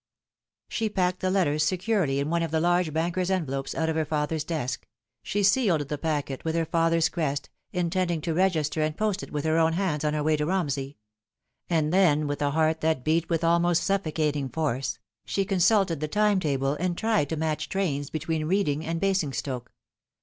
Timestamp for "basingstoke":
18.99-19.71